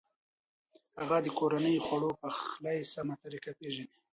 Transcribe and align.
هغه 0.99 1.17
د 1.25 1.27
کورنۍ 1.39 1.75
د 1.79 1.83
خوړو 1.85 2.09
د 2.13 2.17
پخلي 2.21 2.77
سمه 2.93 3.15
طریقه 3.23 3.51
پېژني. 3.59 3.97